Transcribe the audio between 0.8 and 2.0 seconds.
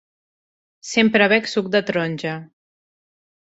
Sempre bec suc de